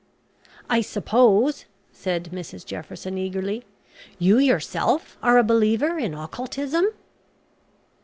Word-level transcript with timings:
"I 0.67 0.81
suppose," 0.81 1.65
said 1.91 2.31
Mrs 2.33 2.65
Jefferson, 2.65 3.19
eagerly, 3.19 3.63
"you 4.17 4.39
yourself 4.39 5.15
are 5.21 5.37
a 5.37 5.43
believer 5.43 5.99
in 5.99 6.15
occultism?" 6.15 6.87